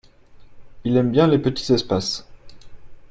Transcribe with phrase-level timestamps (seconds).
[0.83, 2.27] Il aime bien les petits espaces.